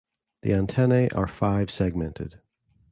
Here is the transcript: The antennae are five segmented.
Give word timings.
The 0.41 0.53
antennae 0.55 1.11
are 1.11 1.27
five 1.27 1.69
segmented. 1.69 2.41